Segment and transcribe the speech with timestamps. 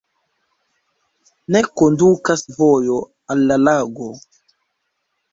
[1.55, 2.95] Ne kondukas vojo
[3.35, 4.09] al la lago.